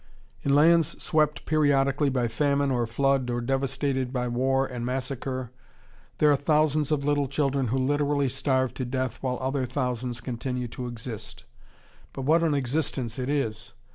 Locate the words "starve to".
8.27-8.83